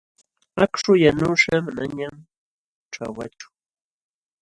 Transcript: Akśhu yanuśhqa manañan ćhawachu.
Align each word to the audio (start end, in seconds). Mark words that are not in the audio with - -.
Akśhu 0.63 0.91
yanuśhqa 1.03 1.55
manañan 1.65 2.15
ćhawachu. 2.93 3.47